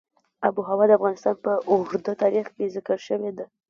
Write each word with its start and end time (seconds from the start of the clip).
آب 0.45 0.55
وهوا 0.57 0.85
د 0.87 0.91
افغانستان 0.99 1.35
په 1.45 1.51
اوږده 1.69 2.13
تاریخ 2.23 2.45
کې 2.55 2.73
ذکر 2.75 2.97
شوې 3.07 3.31
ده. 3.37 3.45